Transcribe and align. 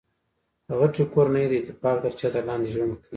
غټۍ 0.77 1.03
کورنۍ 1.13 1.45
د 1.49 1.53
اتفاق 1.61 1.97
تر 2.03 2.11
چتر 2.19 2.43
لاندي 2.47 2.69
ژوند 2.75 2.93
کیي. 2.97 3.07